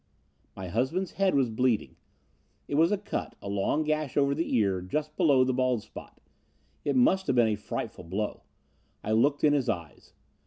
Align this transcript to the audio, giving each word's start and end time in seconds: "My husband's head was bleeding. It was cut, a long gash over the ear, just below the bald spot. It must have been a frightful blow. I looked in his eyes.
"My 0.55 0.67
husband's 0.69 1.11
head 1.11 1.35
was 1.35 1.51
bleeding. 1.51 1.95
It 2.67 2.73
was 2.73 2.91
cut, 3.05 3.35
a 3.39 3.47
long 3.47 3.83
gash 3.83 4.17
over 4.17 4.33
the 4.33 4.55
ear, 4.55 4.81
just 4.81 5.15
below 5.15 5.43
the 5.43 5.53
bald 5.53 5.83
spot. 5.83 6.19
It 6.83 6.95
must 6.95 7.27
have 7.27 7.35
been 7.35 7.49
a 7.53 7.55
frightful 7.55 8.05
blow. 8.05 8.41
I 9.03 9.11
looked 9.11 9.43
in 9.43 9.53
his 9.53 9.69
eyes. 9.69 10.13